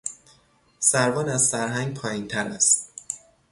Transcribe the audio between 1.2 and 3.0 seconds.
از سرهنگ پایینتر است.